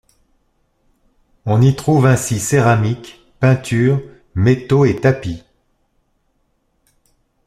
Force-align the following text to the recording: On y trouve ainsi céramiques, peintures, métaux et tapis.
On 1.45 1.61
y 1.61 1.75
trouve 1.75 2.07
ainsi 2.07 2.39
céramiques, 2.39 3.23
peintures, 3.39 4.01
métaux 4.33 4.83
et 4.83 4.95
tapis. 4.99 5.43